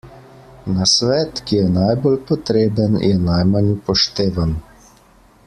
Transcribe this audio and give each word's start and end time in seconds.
Nasvet, 0.77 1.41
ki 1.51 1.59
je 1.59 1.67
najbolj 1.75 2.17
potreben, 2.31 2.97
je 3.09 3.13
najmanj 3.27 3.71
upoštevan. 3.77 4.59